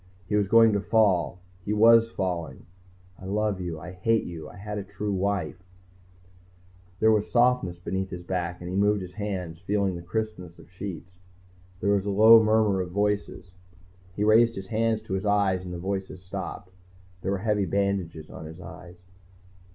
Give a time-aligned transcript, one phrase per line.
[0.27, 2.65] He was going to fall he was falling
[3.19, 5.61] I love you I hate you I had a true wife...
[6.99, 11.11] There was softness beneath his back, and he moved his hands, feeling the crispness of sheets.
[11.81, 13.51] There was a low murmur of voices.
[14.15, 16.71] He raised his hands to his eyes and the voices stopped.
[17.21, 18.97] There were heavy bandages on his eyes.